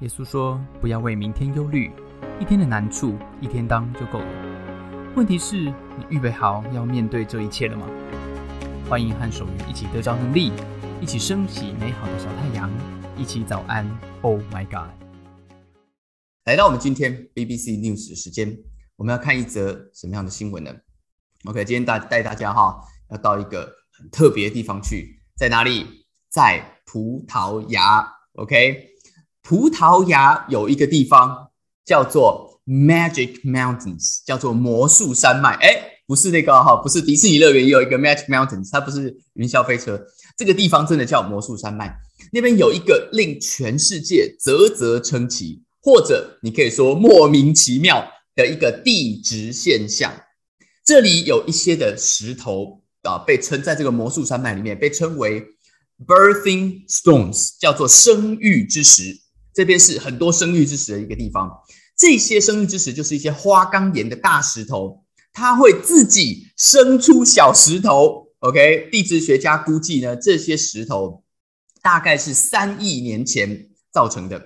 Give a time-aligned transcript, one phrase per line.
[0.00, 1.90] 耶稣说：“不要为明天忧虑，
[2.38, 5.12] 一天的难处一天当就够了。
[5.16, 7.84] 问题是，你预备好要面对这一切了吗？”
[8.88, 10.52] 欢迎和守愚一起得着能力，
[11.00, 12.70] 一起升起美好的小太阳，
[13.16, 13.84] 一起早安。
[14.22, 14.88] Oh my God！
[16.44, 18.56] 来到我们今天 BBC News 的时间，
[18.94, 20.72] 我们要看一则什么样的新闻呢
[21.44, 22.80] ？OK，今天大带大家哈，
[23.10, 23.68] 要到一个
[23.98, 26.06] 很特别的地方去，在哪里？
[26.28, 28.08] 在葡萄牙。
[28.34, 28.94] OK。
[29.48, 31.48] 葡萄牙有一个地方
[31.82, 35.54] 叫做 Magic Mountains，叫做魔术山脉。
[35.54, 39.98] 哎，不是那个哈，不是迪士尼乐园也有一个 Magic Mountains，它不是云霄飞车。
[40.36, 41.98] 这个地方真的叫魔术山脉，
[42.30, 50.12] 那边有一个令全世界啧啧称奇，或者你可以说莫名其妙的一个地质现象。
[50.84, 55.42] 这里有一些的石头啊，被称在这个魔术山脉里面被称为
[56.06, 59.20] Birthing Stones，叫做生育之石。
[59.58, 61.50] 这边是很多生育之石的一个地方，
[61.96, 65.02] 这些生育之石就是一些花岗岩的大石头，
[65.32, 68.28] 它会自己生出小石头。
[68.38, 71.24] OK，地质学家估计呢，这些石头
[71.82, 74.40] 大概是三亿年前造成的。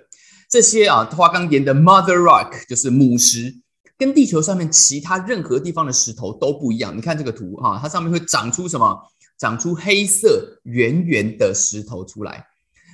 [0.49, 3.55] 这些啊，花岗岩的 Mother Rock 就是母石，
[3.99, 6.97] 跟地球上面其他任何地方的石头都不一样。
[6.97, 8.99] 你看这个图哈，它上面会长出什么？
[9.39, 12.47] 长出黑色圆圆的石头出来。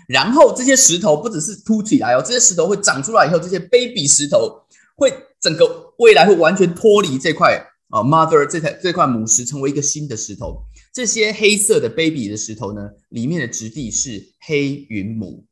[0.08, 4.58] 然后这些石头不只是凸起来哦，这些石头会长出来以后，这些 baby 石头
[4.96, 10.62] 会整个未来会完全脱离这块啊 mother 这块这块母石，成为一个新的石头。
[10.94, 15.44] 这些黑色的 baby 的石头呢，里面的质地是黑云母。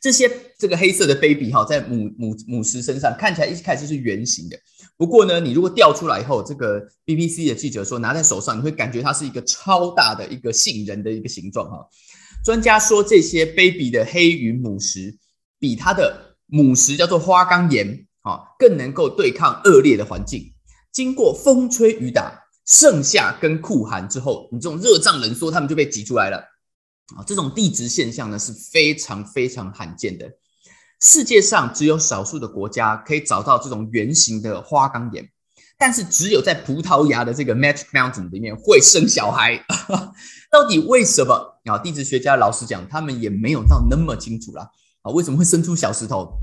[0.00, 4.56] 这些这个黑色的 baby 哈，在母母母石身上看起来一开始是圆形的，
[4.96, 11.88] 不过呢，你如果掉出来以后，这个 BBC 的记者说拿在手上，你会感觉它是一个超大的一个杏仁的一个形状哈。
[12.46, 15.18] 专家说，这些 baby 的黑云母石
[15.58, 20.54] 比它的母石叫做花岗岩啊，更能够对抗恶劣的环境。
[20.92, 26.36] 经过风吹雨打、盛夏跟酷寒之后，你这种热胀冷缩，它们就被挤出来了
[27.16, 27.24] 啊。
[27.26, 30.30] 这种地质现象呢是非常非常罕见的，
[31.00, 35.28] 世界上只有少数的国家可以找到这种圆形的花岗岩。
[35.78, 39.62] 但是只有在葡萄牙的这个 Magic Mountain 里面会生小孩，
[40.50, 41.76] 到底为什么啊？
[41.78, 44.70] 地质学家老实讲，他们也没有到那么清楚啦。
[45.02, 46.38] 啊，为什么会生出小石头？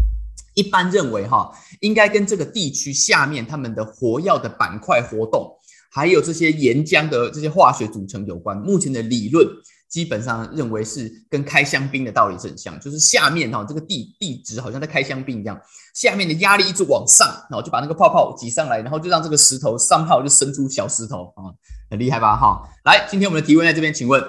[0.53, 5.57] 一般认为哈，应该跟这个地区下面他们的活跃的板块活动，
[5.91, 8.55] 还有这些岩浆的这些化学组成有关。
[8.57, 9.47] 目前的理论。
[9.93, 15.55] 基本上认为是跟开香槟的道理是很像，就是下面哈这个地地质好像在开香槟一样，
[15.93, 21.53] 下面的压力一直往上，然后就把那个泡泡挤上来，然后就让这个石头上泡就生出小石头啊，
[21.91, 22.67] 很厉害吧哈？
[22.85, 24.19] 来，今天我们的提问在这边，请问，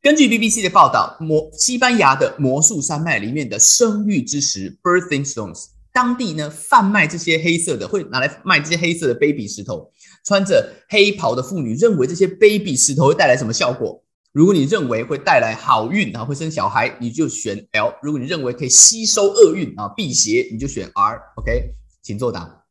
[0.00, 9.90] 根据 BBC 的报道，魔西班牙的魔术山脉里面的生育之石 （Birthing Stones），当地呢贩卖这些黑色的，会拿来卖这些黑色的 baby 石头，
[10.24, 14.03] 穿着黑袍的妇女认为这些 baby 石头会带来什么效果？
[14.34, 21.22] 如果你认为会带来好运啊，会生小孩，你就选 L；如果你认为可以吸收厄运啊，辟邪，你就选 R。
[21.36, 21.72] OK，
[22.02, 22.64] 请作答。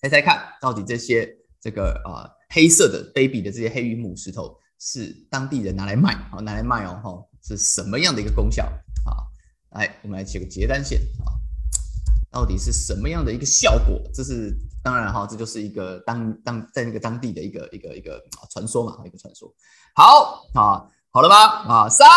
[0.00, 1.28] 猜猜看到底这些
[1.60, 8.64] 这个啊黑色的 baby 的这些黑云母石头是当地人拿来卖啊，拿来卖哦，哈，是什么样的一个功效
[9.04, 9.28] 啊？
[9.78, 11.36] 来，我们来写个结单线啊，
[12.32, 14.00] 到底是什么样的一个效果？
[14.14, 14.50] 这是
[14.82, 18.20] 当然哈，这就是一个当当在那个当地的一个一个一个
[18.50, 19.52] 传说嘛，一个传说。
[19.94, 21.36] 好啊，好了吗？
[21.36, 22.08] 啊，三、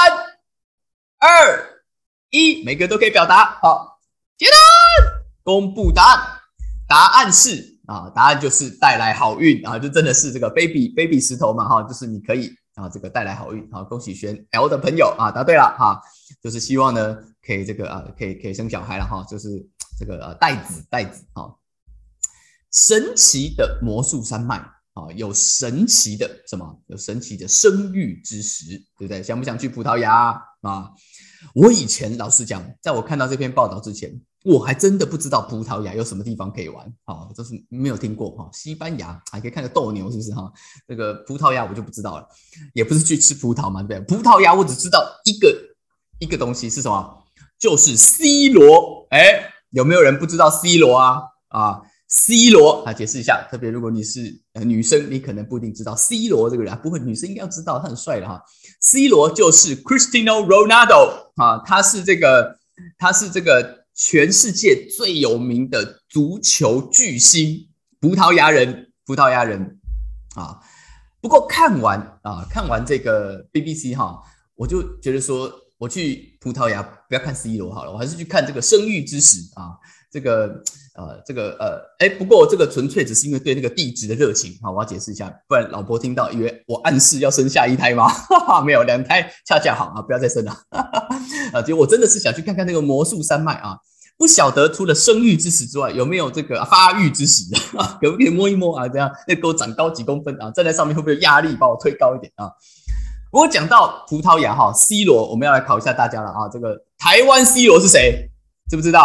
[1.20, 1.84] 二、
[2.30, 3.60] 一，每个都可以表达。
[3.62, 4.00] 好，
[4.38, 4.56] 接单，
[5.44, 6.40] 公布答案。
[6.88, 13.68] 答案是啊，答案就是带来好运啊，就真的是这个 baby baby 石头嘛哈，就是你可以啊，这个带来好运。
[13.72, 16.00] 好，恭喜选 L 的朋友啊，答对了哈，
[16.42, 19.68] 就是希望呢，可以这个啊，可以可以生小孩了哈，就是
[19.98, 21.56] 这个呃带子袋子哈，
[22.72, 24.72] 神奇的魔术山脉。
[24.96, 26.80] 啊，有神奇的什么？
[26.88, 28.64] 有神奇的生育之时，
[28.98, 29.22] 对不对？
[29.22, 30.90] 想不想去葡萄牙啊？
[31.54, 34.10] 我以前老实讲，在我看到这篇报道之前，
[34.46, 36.94] 我还真的不知道葡萄牙有什么地方可以玩。
[37.04, 38.50] 好，这是没有听过哈。
[38.54, 40.50] 西班牙还可以看个斗牛，是不是哈？
[40.88, 42.26] 这个葡萄牙我就不知道了，
[42.74, 44.18] 也不是去吃葡萄嘛，对不对？
[44.18, 45.54] 葡萄牙我只知道一个
[46.20, 47.22] 一个东西是什么，
[47.60, 49.06] 就是 C 罗。
[49.10, 51.22] 哎，有没有人不知道 C 罗啊？
[51.50, 58.42] 啊？C 罗啊，解释一下，特别如果你是呃女生，你可能不一定知道 C 罗这个人，不会，女生应该要知道，他很帅的哈。
[58.80, 62.58] C 罗就是 Cristiano Ronaldo 啊，他是这个，
[62.98, 67.68] 他是这个全世界最有名的足球巨星，
[68.00, 69.78] 葡萄牙人，葡萄牙人
[70.36, 70.62] 啊。
[71.20, 74.22] 不过看完啊，看完这个 BBC 哈，
[74.56, 76.34] 我就觉得说，我去。
[76.46, 79.74] 葡萄牙，不要看 C 罗好了，我还是去看这个生育之时啊，
[80.12, 80.62] 这个
[80.94, 88.08] 呃，这个呃，哎，不过这个纯粹只是因为对那个地质的热情啊，我要解释一下，不然老婆听到以为我暗示要生下一胎吗？
[88.08, 90.56] 哈哈，没有，两胎恰恰好啊，不要再生了，
[91.52, 93.80] 啊，就我真的是想去看看那个魔术山脉啊，
[94.16, 97.44] 不晓得除了生育之时之外，有没有这个发育之时
[97.76, 97.98] 啊？
[98.00, 98.88] 可不可以摸一摸啊？
[98.88, 100.52] 这样那给我长高几公分啊？
[100.52, 102.52] 站在上面会不会有压力把我推高一点啊？
[103.36, 106.48] 不过讲到葡萄牙哈，C 罗，我们要来考一下大家了啊！
[106.48, 108.32] 这个台湾 C 罗是谁？
[108.70, 109.02] 知不知道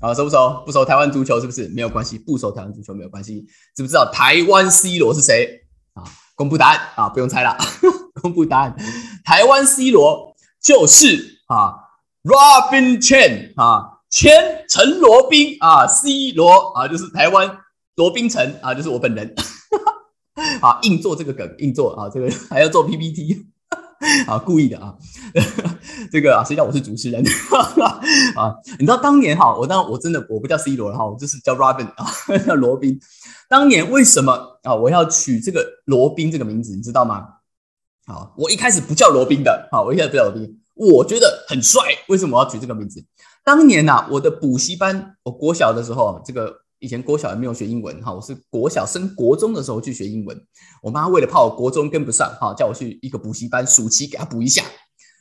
[0.00, 0.14] 啊？
[0.14, 0.62] 熟不熟？
[0.64, 1.68] 不熟台湾足球是不是？
[1.68, 3.44] 没有关系，不熟台湾足球没有关系。
[3.74, 5.60] 知不知道台湾 C 罗是谁
[5.92, 6.02] 啊？
[6.34, 7.10] 公布答案啊！
[7.10, 7.54] 不用猜了，
[8.22, 8.74] 公布答案。
[9.26, 11.74] 台湾 C 罗就是啊
[12.24, 17.58] ，Robin Chen 啊，千陈罗宾啊，C 罗啊，就是台湾
[17.96, 19.34] 罗宾城啊，就是我本人。
[20.62, 23.48] 啊，硬做这个梗，硬做啊，这个还要做 PPT。
[24.26, 24.94] 啊，故意的啊，
[26.12, 27.24] 这个啊，谁叫我是主持人
[28.36, 28.54] 啊？
[28.78, 32.06] 你知道当年哈，我当我真的我不叫 C 罗了哈，我就是叫 Robin 啊，
[32.46, 33.00] 叫罗宾。
[33.48, 37.26] 当年为什么啊，我要取这个罗宾这个名字，你知道吗？
[38.06, 41.82] 好，我一开始不叫罗宾的，好，我一开始不叫罗宾，我觉得很帅。
[42.08, 43.04] 为什么我要取这个名字？
[43.44, 46.65] 当年呐，我的补习班，我国小的时候，这个。
[46.78, 50.46] 以前国小也没有学英文哈，我是国小升国中的时候去学英文。
[50.82, 54.62] 我妈为了怕我国中跟不上哈，叫我去一个补习班暑期给他补一下。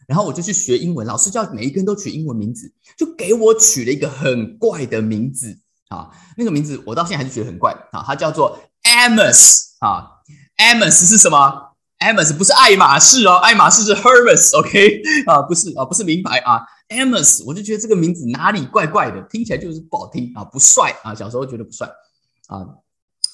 [0.08, 5.58] 然后我就去学英文，老师叫每一个人都取英文名字，就给我取了一个很怪的名字
[5.88, 6.10] 啊。
[6.38, 10.12] 那个名字我到现在还是觉得很怪啊，它叫做 Amos 啊。
[10.58, 11.75] Amos 是什么
[12.06, 16.62] ？Amos 不是爱马仕哦，爱马仕是 Hermes，OK 啊，不是啊，不是名牌啊。
[16.90, 21.16] Amos，我就觉得这个名字哪里怪怪的，听起来就是不好听啊，不帅啊。
[21.16, 21.88] 小时候觉得不帅
[22.48, 22.62] 啊，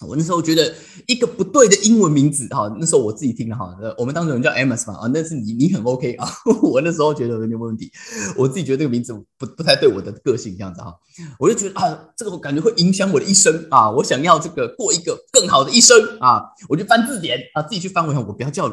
[0.07, 0.73] 我那时候觉得
[1.07, 6.27] 一个不对的英文名字哈，那时候我自己听了哈，我们当时有人叫 Amos 嘛啊，那是你你很 OK 啊，
[6.63, 7.91] 我那时候觉得有点问题，
[8.37, 10.93] 我自己觉得这个名字不不太对我的个性这样子哈，
[11.39, 18.67] 我就觉得啊，这个我感觉会影响我的一生啊，我想要这个过一个更好的一生啊，我就翻字典啊，自己去翻我想我不要叫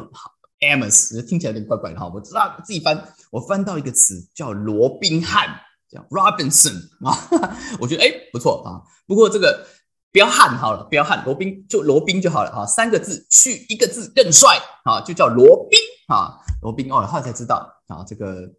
[0.61, 3.13] Amos，听起来有点怪怪的哈，我知道自己翻。
[3.31, 5.47] 我翻到一个词叫罗宾汉，
[5.87, 6.73] 叫 Robinson
[7.05, 7.15] 啊，
[7.79, 8.81] 我觉得哎不错啊。
[9.05, 9.63] 不过这个
[10.11, 12.65] 不要汉好了，不要汉，罗宾就罗宾就好了哈。
[12.65, 16.39] 三个字去一个字更帅啊，就叫罗宾啊。
[16.61, 18.49] 罗宾哦，后来才知道啊，这个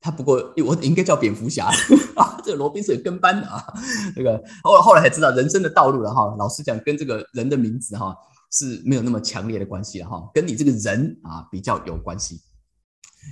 [0.00, 1.66] 他不过我应该叫蝙蝠侠
[2.16, 2.40] 啊。
[2.44, 3.64] 这个罗宾是有跟班的啊。
[4.16, 6.34] 这个后后来才知道人生的道路了哈。
[6.38, 8.16] 老实讲，跟这个人的名字哈
[8.52, 12.40] 是没有那么强烈的关系了哈，跟你这个人啊比较有关系。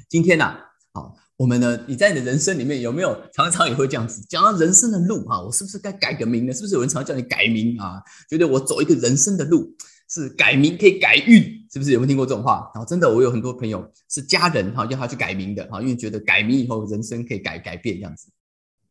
[0.09, 0.55] 今天呢？
[0.93, 1.79] 好，我们呢？
[1.87, 5.41] 你在你的人生里面有没有常常也会这样子讲到人生的路哈？
[5.41, 6.53] 我是不是该改个名呢？
[6.53, 8.03] 是不是有人常叫你改名啊？
[8.29, 9.73] 觉得我走一个人生的路
[10.11, 12.69] 是改名可以改运，是不是有没有听过这种话？
[12.75, 18.27] 然后真的，我有很多朋友是家人哈，要他去改名的哈，因为觉得改名以后人生可以改改变这样子。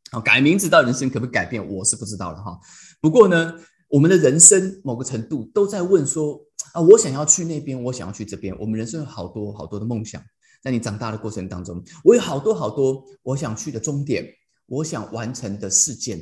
[0.10, 1.68] 好，改名字到人生可不可以改变？
[1.68, 2.58] 我是不知道了哈。
[3.02, 3.56] 不过呢，
[3.90, 6.40] 我们的人生某个程度都在问说
[6.72, 8.58] 啊，我想要去那边，我想要去这边。
[8.58, 10.24] 我们人生有好多好多的梦想。
[10.68, 14.28] 在你长大的过程当中，我有好多好多我想去的终点，
[14.66, 16.20] 我想完成的事件。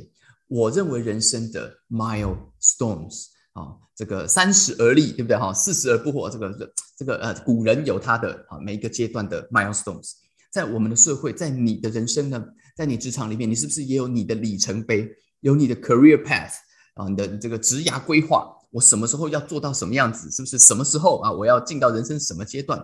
[0.47, 5.51] 我认为人生的 milestones 啊，这个三十而立，对不对哈？
[5.51, 10.11] 四十而不惑，这个这个呃，古人有他的啊，每一个阶段的 milestones。
[10.51, 12.45] 在我们的社会，在你的人生呢，
[12.77, 15.09] 在你职场里面，你是不是也有你的里程碑？
[15.39, 16.53] 有你的 career path
[16.93, 18.47] 啊，你的这个职涯规划？
[18.69, 20.29] 我什么时候要做到什么样子？
[20.29, 21.31] 是不是什么时候啊？
[21.31, 22.79] 我要进到人生什么阶段？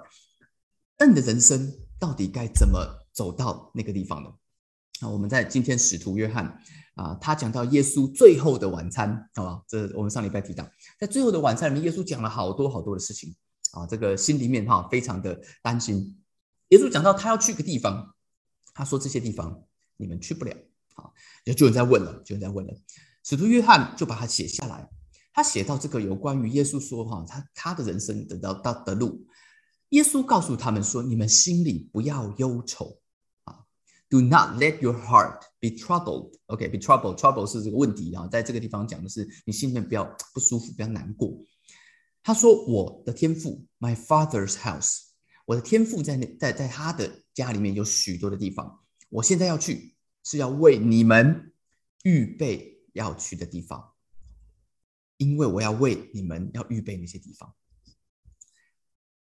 [1.01, 2.77] 那你的人生到底该怎么
[3.12, 4.29] 走到那个地方呢？
[5.00, 6.46] 啊，我们在今天使徒约翰
[6.93, 9.63] 啊，他讲到耶稣最后的晚餐，好吧？
[9.67, 10.63] 这我们上礼拜提到，
[11.00, 13.36] 在最后的晚餐里面，耶稣讲了好多好多的事情
[13.72, 16.22] 啊，这个心里面哈非常的担心。
[16.67, 18.13] 耶稣讲到他要去个地方，
[18.75, 19.60] 他说这些地方
[19.98, 20.55] 你们去不了
[20.93, 21.10] 啊，
[21.48, 22.74] 就有人在问了，就有人在问了。
[23.24, 24.88] 使徒约翰就把它写下来，
[25.34, 29.25] 他写到这个有关于耶稣说哈，他他的人生得到到的路。
[29.91, 32.98] 耶稣告诉他们说：“你们心里不要忧愁
[33.43, 33.65] 啊
[34.10, 36.33] ，Do not let your heart be troubled。
[36.45, 41.38] OK，be troubled，trouble 是这个问题啊，在这个地方讲的是你心里面不要不舒服，不要难过。”
[42.24, 45.00] 他说：“我的天赋，My Father's house，
[45.45, 48.79] 我的天赋在那在在他的家里面有许多的地方。
[49.10, 51.51] 我现在要去，是要为你们
[52.03, 53.91] 预备要去的地方，
[55.17, 57.53] 因为我要为你们要预备那些地方。”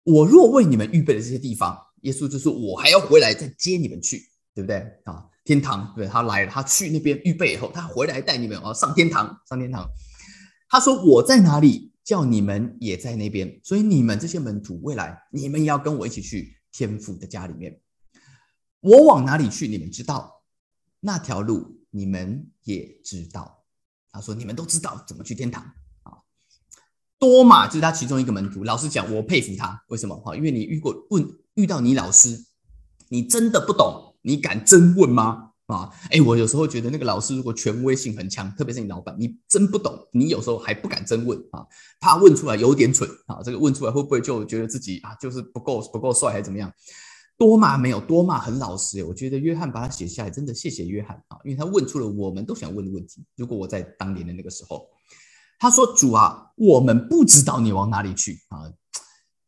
[0.06, 4.22] 我若为你们预备的这些地方，耶稣就说：“我还要回来再接你们去，
[4.54, 5.26] 对不对啊？
[5.44, 9.88] 天堂，对他来了，他去那边预备以后，他回来带你们哦上天堂，上天堂。
[10.70, 13.60] 他说我在哪里，叫你们也在那边。
[13.64, 17.80] 所以你们这些门徒，未来你们也要跟我一起去天父的家里面。
[18.82, 20.44] 我往哪里去，你们知道；
[21.00, 23.66] 那条路你们也知道。
[24.12, 25.66] 他说：“你们都知道怎么去天堂。”
[27.20, 28.64] 多马就是他其中一个门徒。
[28.64, 29.84] 老实讲，我佩服他。
[29.88, 30.16] 为什么？
[30.18, 32.46] 哈，因为你遇过问遇到你老师，
[33.10, 35.52] 你真的不懂，你敢真问吗？
[35.68, 41.66] 啊，哎，我有时候觉得那个老师如果权威性很强，特别是你老板，你真不懂，你有时候还不敢真问啊，
[42.00, 43.42] 怕问出来有点蠢啊。
[43.44, 46.72] 这个问出来会不会就觉得自己啊，就是不够不够帅，还是怎么样？
[47.38, 49.04] 多骂没有多骂，很老实。
[49.04, 53.26] 我觉得约翰把他写下来，真的谢谢约翰啊，因为他问出了我们都想问的问题。
[53.36, 54.88] 如果我在当年的那个时候，
[55.60, 58.72] 他说：“主啊，我们不知道你往哪里去啊，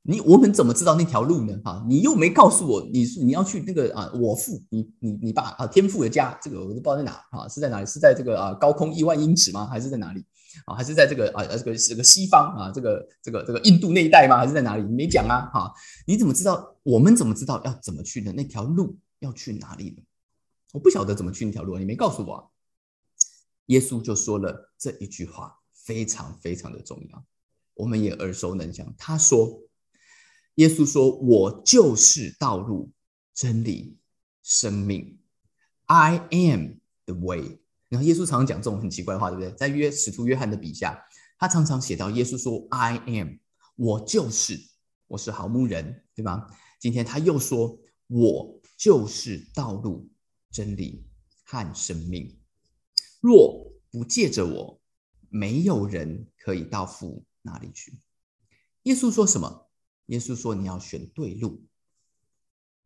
[0.04, 1.60] 你我们怎么知道那条路呢？
[1.64, 7.86] 啊，你又没告诉我，你是你要去那个啊，我父，你你你爸啊，天父的家，这个我都不知道在哪啊，是在哪里？
[7.86, 9.68] 是在这个啊高空一万英尺吗？
[9.68, 10.24] 还是在哪里？”
[10.66, 14.38] 啊，还是在这个啊，这个这个西方啊，这个这个这个印度那一带吗？
[14.38, 14.84] 还是在哪里？
[14.84, 15.72] 你没讲啊，哈，
[16.08, 16.76] 你怎么知道？
[16.84, 18.32] 我们怎么知道要怎么去呢？
[18.32, 20.04] 那条路要去哪里呢？
[20.74, 22.52] 我不晓得怎么去那条路，你没告诉我。
[23.68, 25.57] 耶稣就说了这一句话，
[25.88, 27.26] 非常非常的重要，
[27.76, 28.94] 我们也耳熟能详。
[28.98, 29.64] 他说
[30.56, 32.92] ：“耶稣说，我就是道路、
[33.34, 33.98] 真理、
[34.44, 35.18] 生命
[35.86, 36.74] ，I am
[37.06, 39.52] the way。”然后耶稣常常讲这种很奇怪的话，对不对？
[39.54, 41.02] 在约使徒约翰的笔下，
[41.40, 43.38] 他常常写到耶稣说：“I am，
[43.78, 44.60] 我就是，
[45.08, 46.50] 我是好牧人，对吧？”
[46.82, 50.10] 今天他又说：“我就是道路、
[50.52, 51.06] 真理
[51.46, 52.38] 和生命。
[53.22, 54.82] 若不借着我，
[55.30, 57.98] 没有人可以到父那里去。”
[58.84, 59.68] 耶稣说什么？
[60.08, 61.64] 耶稣说：“你要选对路。”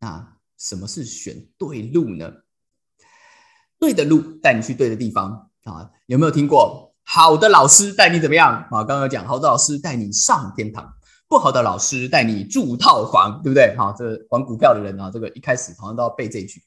[0.00, 2.32] 那什么是选对路呢？
[3.78, 5.90] 对的路带你去对的地方啊！
[6.06, 8.84] 有没有听过好的老师带你怎么样啊？
[8.84, 10.92] 刚刚讲好的老师带你上天堂，
[11.28, 13.74] 不好的老师带你住套房，对不对？
[13.76, 16.62] 好，这玩股票的人啊，这个一开始好像都要背这一句。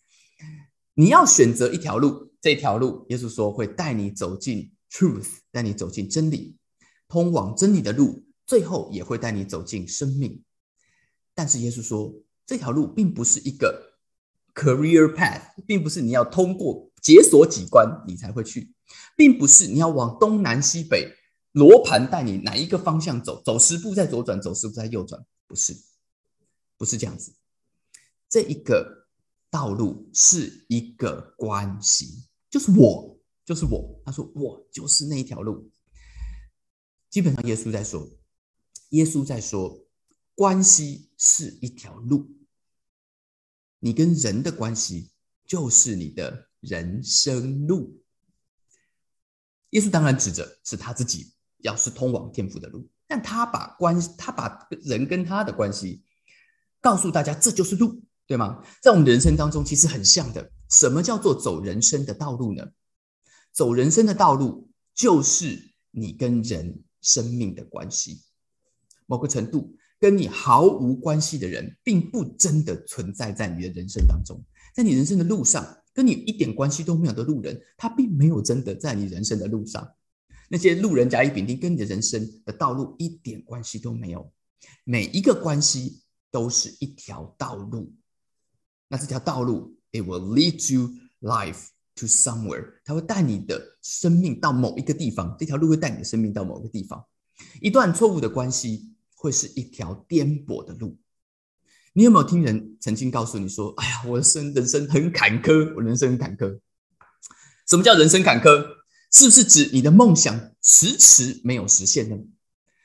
[0.94, 6.56] 你要选择一条路，这条路耶稣说会带你走进 truth，带你走进真理，
[7.10, 10.42] 通往真理的路，最后也会带你走进生命。
[11.34, 12.14] 但是耶稣说
[12.46, 13.98] 这条路并不是一个
[14.54, 16.90] career path，并不是你要通过。
[17.02, 18.74] 解锁几关你才会去，
[19.16, 21.14] 并不是你要往东南西北
[21.52, 25.76] 罗盘带你哪一个方向走，走十步再左转，走十步再右转，不是，
[26.78, 27.36] 不是这样子。
[28.28, 29.06] 这一个
[29.52, 34.02] 道路是一个关系，就是我，就是我。
[34.04, 35.72] 他说我就是那一条路。
[37.10, 38.10] 基本上耶稣在说，
[38.90, 39.88] 耶稣在说，
[40.34, 42.36] 关系是一条路，
[43.80, 45.12] 你跟人的关系
[45.46, 46.50] 就是你的。
[46.68, 48.02] 人生路，
[49.70, 56.04] 耶稣当然指着是他自己，要是通往天父的路，但他把关，他把人跟他的关系
[56.82, 58.64] 告诉大家，这就是路，对吗？
[58.82, 60.52] 在我们的人生当中，其实很像的。
[60.72, 62.66] 什么叫做走人生的道路呢？
[63.56, 68.22] 走人生的道路，就是你跟人生命的关系。
[69.06, 74.44] 某个程度，跟你毫无关系的人，并不真的存在在你的人生当中，
[74.74, 75.66] 在你人生的路上。
[75.94, 79.90] 跟你一点关系都没有的路人，他并没有真的在你人生的路上。
[80.50, 84.30] 那些路人甲乙丙丁跟你的人生的道路一点关系都没有。
[84.84, 87.94] 每一个关系都是一条道路。
[88.90, 95.36] 那这条道路，it will lead you life to somewhere，它会带你的生命到某一个地方。
[95.40, 97.04] 这条路会带你的生命到某个地方。
[97.62, 100.98] 一段错误的关系会是一条颠簸的路。
[101.94, 106.60] 你有没有听人曾经告诉你说：“哎呀，我的生人生很坎坷，我人生很坎坷。”
[107.68, 108.66] 什么叫人生坎坷？
[109.12, 112.18] 是不是指你的梦想迟迟没有实现呢？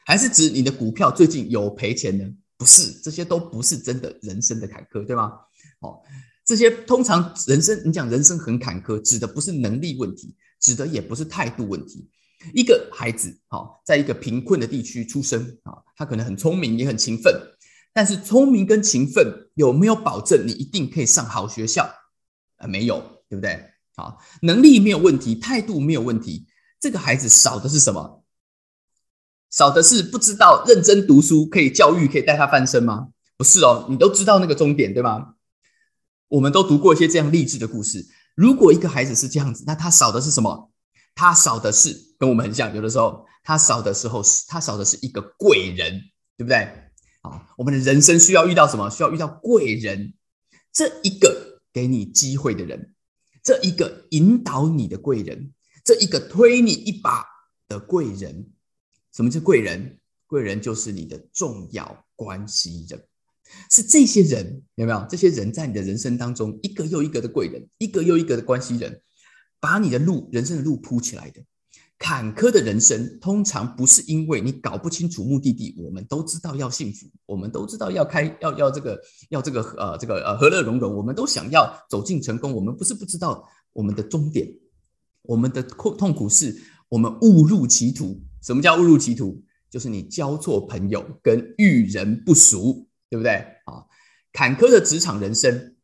[0.07, 2.25] 还是指你的股票最近有赔钱呢？
[2.57, 5.33] 不是，这些都不是真的人生的坎坷，对吗？
[5.81, 6.00] 哦，
[6.50, 12.11] 这些通常人生，你讲人生很坎坷，指的不是能力问题，指的也不是态度问题。
[12.52, 17.33] 一个孩子，好，在一个贫困的地区出生啊，他可能很聪明，也很勤奋。
[17.92, 21.88] 但是聪明跟勤奋有没有保证你一定可以上好学校？
[22.57, 23.71] 啊，没有，对不对？
[23.95, 26.49] 好，能力没有问题，态度没有问题，
[26.80, 28.25] 这个孩子少的是什么？
[29.52, 33.11] 少的是不知道认真读书可以教育可以带他翻身吗？
[33.37, 35.35] 不是哦，你都知道那个终点对吗？
[36.31, 38.07] 我们都读过一些这样励志的故事。
[38.37, 40.71] 如果一个孩子是这样子，那他少的是什么？
[41.15, 46.01] 他少的是跟我们很像，有的时候他少的时候是他少的是一个贵人，
[46.37, 46.73] 对不对？
[47.23, 48.89] 好，我们的人生需要遇到什么？
[48.89, 50.15] 需要遇到贵人，
[50.73, 52.95] 这一个给你机会的人，
[53.43, 55.53] 这一个引导你的贵人，
[55.85, 57.27] 这一个推你一把
[57.67, 58.53] 的贵人。
[59.13, 59.99] 什么是贵人？
[60.29, 63.05] 贵人就是你的重要关系人。
[63.71, 65.07] 是这些人有没有？
[65.09, 69.00] 这些人在你的人生当中，一个又一个的贵人，一个又一个的关系人，
[69.61, 71.40] 把你的路、人生的路铺起来的。
[71.99, 75.75] 坎坷的人生，通常不是因为你搞不清楚目的地。
[75.76, 82.54] 我们都知道要幸福，我们都知道要开，要要这个，要这个呃这个呃和乐融融，我们都想要走进成功。
[82.54, 84.49] 我们不是不知道我们的终点，
[85.25, 86.57] 我们的痛痛苦是
[86.88, 88.19] 我们误入歧途。
[88.42, 89.42] 什么叫误入歧途？
[89.69, 93.33] 就是你交错朋友，跟遇人不熟，对不对
[93.67, 93.85] 啊？
[94.33, 95.76] 坎坷的职场人生，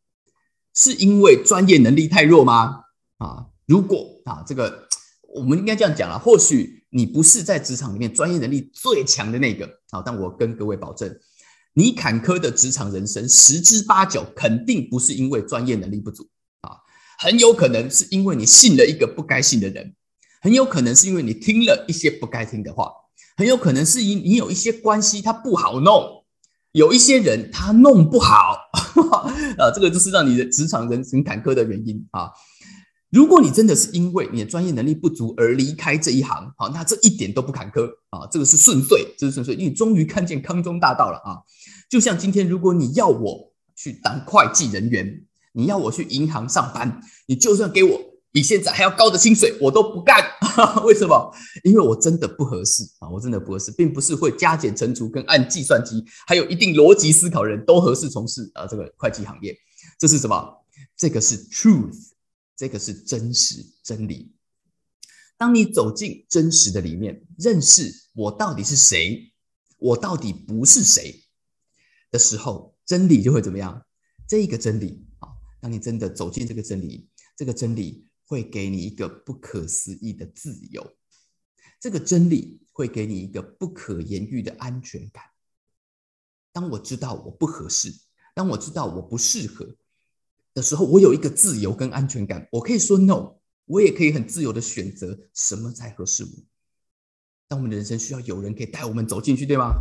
[0.73, 2.85] 是因为专业能力太弱吗？
[3.19, 4.87] 啊，如果啊这个。
[5.35, 11.15] 我们应该这样讲了，或许你不是在职场里面专业能力最强的那个啊，但我跟各位保证，
[11.75, 16.27] 你坎坷的职场人生十之八九肯定不是因为专业能力不足
[16.63, 16.79] 啊，
[17.19, 19.95] 很有可能是因为你信了一个不该信的人，
[20.41, 22.91] 很有可能是因为你听了一些不该听的话，
[23.37, 26.16] 很有可能是因你有一些关系他不好弄，
[26.77, 28.55] 有一些人他弄不好
[29.57, 32.31] 啊，这个就是让你的职场人生坎坷的原因啊。
[33.09, 41.41] 如果你真的是因为你的专业能力不足而离开这一行，好，那这一点都不坎坷啊，这个是顺遂，这是顺遂，因为你终于看见康庄大道了啊！
[41.89, 45.23] 就像今天，如果你要我去当会计人员，
[45.55, 47.99] 你要我去银行上班，你就算给我
[48.31, 50.23] 比现在还要高的薪水，我都不干。
[50.85, 51.35] 为什么？
[51.65, 59.57] 因为我真的不合适啊，我真的不合适，并不是会加减乘除跟按计算机，还有一定逻辑思考的人都合适从事啊这个会计行业。
[59.99, 60.65] 这是什么？
[60.97, 62.11] 这个是 truth。
[62.59, 64.33] 这个是真实真理。
[65.37, 69.31] 当你走进真实的里面，认识我到底是谁，
[69.77, 71.23] 我到底不是谁
[72.11, 73.85] 的时候，真理就会怎么样？
[74.27, 75.29] 这个真理啊，
[75.61, 80.97] 当你真的走进这个真理，这个真理会给你一个不可思议的自由，
[81.81, 85.25] 这个真理会给你一个不可言喻的安全感。
[86.53, 87.95] 当我知道我不合适，
[88.35, 89.77] 当我知道我不适合。
[90.55, 96.31] 的时候，我有一个自由跟安全感，我可以说 no，我也可以很自由的选择什么才合适我。
[97.47, 99.75] 但我们的人生需要有人可以带我们走进去，对吗？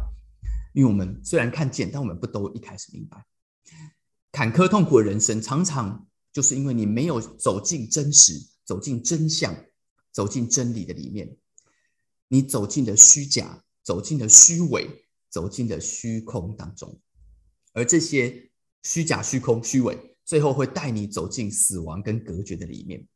[0.74, 3.26] 因为我们虽然看见，但我们不都一开始明白，
[4.34, 6.06] 坎坷痛苦的人生常常
[6.36, 8.34] 就是因为你没有走进真实，
[8.66, 9.56] 走进真相，
[10.12, 11.38] 走进真理的里面，
[12.28, 17.00] 你走进了虚假，走进了虚伪，走进了虚空当中，
[17.72, 18.52] 而这些
[18.84, 20.18] 虚假、虚空、虚伪。
[20.26, 23.08] 最后会带你走进死亡跟隔绝的里面，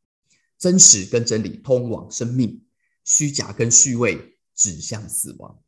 [0.56, 2.64] 真实跟真理通往生命，
[3.04, 5.60] 虚假跟虚伪指向死亡。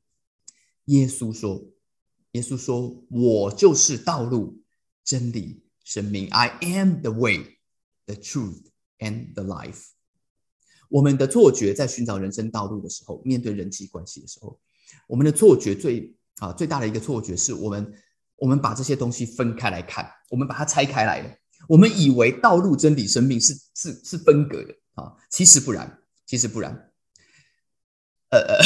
[0.87, 1.69] 耶稣说
[2.33, 4.63] ：“耶稣说，我就是道路、
[5.05, 6.29] 真理、生命。
[6.31, 7.59] I am the way,
[8.07, 8.63] the truth,
[8.99, 9.87] and the life。”
[10.89, 14.59] 我们的错觉在寻找人生道路的时候，面对人际关系的时候，
[15.07, 17.93] 我们的错觉最啊最大的一个错觉是我们。
[18.37, 21.33] 我们把这些东西分开来看，我们把它拆开来了。
[21.69, 26.73] 我们以为道路、真理、生命是是是分隔的啊，其实不然，其实不然。
[28.31, 28.59] 呃呃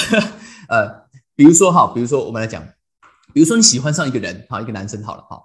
[0.80, 2.66] 呃，比如说哈，比如说我们来讲，
[3.34, 5.42] 比如说你喜欢上一个人，好一个男生好了哈。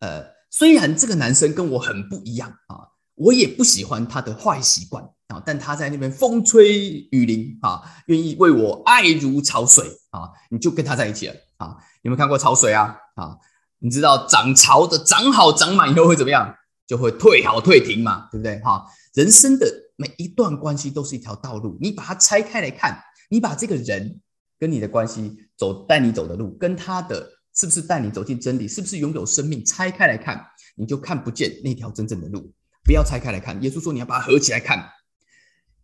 [0.00, 11.76] 呃，虽然这个男生跟我很不一样啊，我也不喜欢他的坏习惯啊，但他在那边风吹雨淋啊，愿意为我爱如潮水啊，你就跟他在一起了啊。
[12.02, 12.94] 有没有看过潮水啊？
[13.14, 13.38] 啊？
[13.78, 16.54] 你知道涨潮的涨好涨满以后会怎么样？
[16.86, 18.60] 就会退好退停嘛，对不对？
[18.60, 18.84] 哈，
[19.14, 24.20] 人生的每一段关系都是一条道路，你把它拆开来看，你把这个人
[24.58, 30.44] 跟你的关系走带你走的路，跟他的是不是带你走进真理，是不是拥有生命，拆开来看，
[30.76, 32.52] 你就看不见那条真正的路。
[32.84, 34.90] 不要拆开来看，耶稣说你要把它合起来看。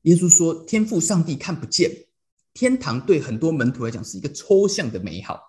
[0.02, 1.90] 耶稣说天赋上帝看不见，
[2.54, 5.40] 天堂对很多门徒来讲是一个抽象的美好。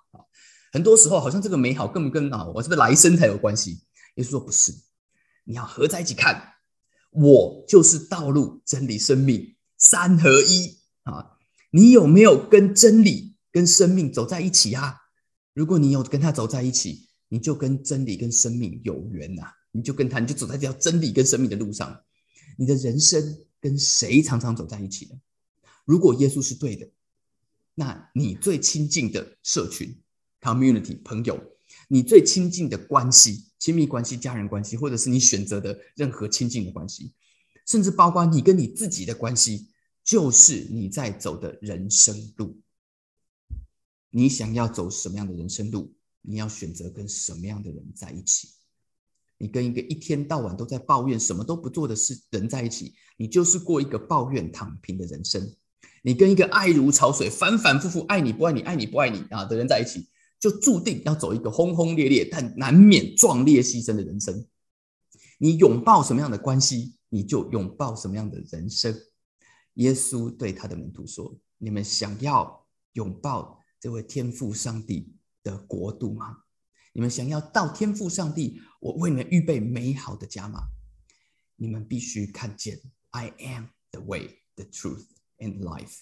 [0.71, 3.83] 很多时候，好像这个美好根本跟啊，我是不是来生才有关系？
[4.15, 4.71] 耶稣说不是，
[5.45, 6.53] 你要合在一起看。
[7.11, 11.37] 我就是道路、真理、生命三合一啊！
[11.71, 14.97] 你有没有跟真理、跟生命走在一起啊？
[15.59, 19.43] 如果你有跟他走在一起，你就跟真理、跟生命有缘呐！
[19.73, 22.01] 你就跟他，你就走在这条真理跟生命的路上。
[22.57, 25.19] 你的人生跟谁常常走在一起呢？
[25.83, 26.89] 如果耶稣是对的，
[27.75, 29.93] 那你最亲近的社群。
[30.39, 31.37] community 朋友，
[31.89, 37.11] 你最亲近的关系、亲密关系、家人关系，或者是你选择的任何亲近的关系，
[37.67, 39.67] 甚至包括你跟你自己的关系，
[40.05, 42.57] 就是你在走的人生路。
[44.09, 45.93] 你想要走什么样的人生路？
[46.21, 48.49] 你要选择跟什么样的人在一起？
[49.37, 55.55] 你跟一个一天到晚都在抱怨、什么都不做的是人在一起，你就是过一个抱怨躺平的人生。
[56.01, 60.09] 你跟一个爱如潮水、反反复复爱你不爱你、爱你不爱你啊的人在一起。
[60.39, 64.47] 就注定要走一个轰轰烈烈但难免壮烈牺牲的人生。
[65.37, 68.97] 你拥抱什么样的关系，你就拥抱什么样的人生。
[69.73, 76.43] 耶稣对他的门徒说：“你们想要拥抱这位天父上帝的国度吗？
[76.93, 80.67] 你们想要到天父上帝我为你们预备美好的家吗？
[81.55, 82.79] 你们必须看见
[83.11, 85.05] I am the way, the truth
[85.37, 85.99] and life。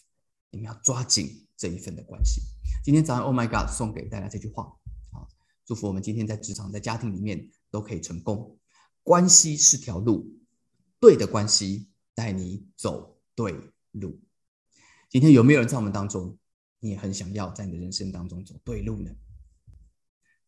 [0.49, 2.41] 你们要抓紧这一份的关系。
[2.83, 4.63] 今天早上，Oh my God，送给大家这句话
[5.11, 5.27] 啊，
[5.65, 8.57] 祝福我们今天在职场、在家庭里面都可以成功。
[9.03, 10.37] 关系是条路，
[10.99, 13.55] 对的关系带你走。”对
[13.91, 14.19] 路，
[15.11, 16.39] 今天有没有人在我们当中，
[16.79, 19.09] 你也很想要在你的人生当中走对路呢？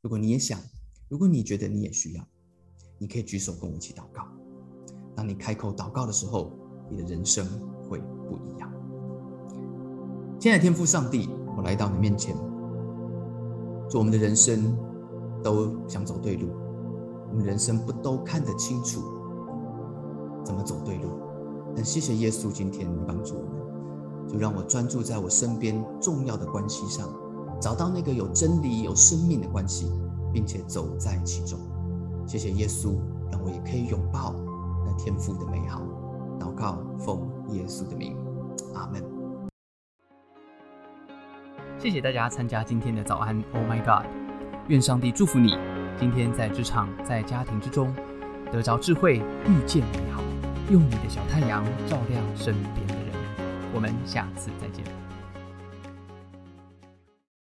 [0.02, 0.60] 如果你也想，
[1.08, 2.28] 如果你觉得你也需要，
[2.98, 4.28] 你可以举手跟我一起祷告。
[5.16, 6.52] 当你开口祷告的时候，
[6.90, 7.46] 你的人生
[7.90, 8.72] 会不一样。
[10.40, 12.36] 亲爱的天父上帝，我来到你面前，
[13.90, 14.78] 祝我们的人生
[15.44, 16.50] 都想走对路，
[17.32, 19.02] 我们人生不都看得清楚
[20.46, 21.20] 怎么走对路？
[21.76, 23.52] 但谢谢耶稣，今天你帮助我们，
[24.32, 27.10] 就让我专注在我身边重要的关系上，
[27.60, 29.92] 找到那个有真理、有生命的关系，
[30.32, 31.60] 并且走在其中。
[32.28, 32.96] 谢谢耶稣，
[33.32, 34.36] 让我也可以拥抱
[34.86, 35.82] 那天赋的美好。
[36.40, 38.16] 祷告，奉耶稣的名，
[38.76, 39.04] 阿门。
[41.80, 44.06] 谢谢大家参加今天的早安，Oh my God！
[44.68, 45.58] 愿上帝祝福你，
[46.00, 47.92] 今天在职场、在家庭之中
[48.52, 50.22] 得着智慧，遇见美好。
[50.70, 52.99] 用你的小太阳照亮身边。
[53.74, 54.99] 我们下次再见。